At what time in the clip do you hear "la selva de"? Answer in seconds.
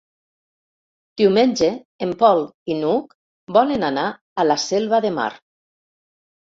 4.53-5.15